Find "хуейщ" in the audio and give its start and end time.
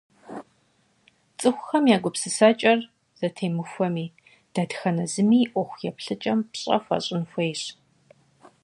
7.29-7.61